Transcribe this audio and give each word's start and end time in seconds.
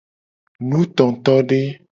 Nutotode. 0.69 1.61